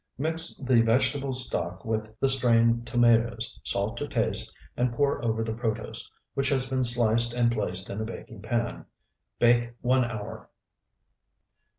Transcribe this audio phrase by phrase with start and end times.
[0.17, 5.53] Mix the vegetable stock with the strained tomatoes, salt to taste, and pour over the
[5.53, 8.87] protose, which has been sliced and placed in a baking pan.
[9.37, 10.49] Bake one hour.